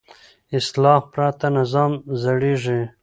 [0.57, 1.91] اصلاح پرته نظام
[2.21, 2.79] زړېږي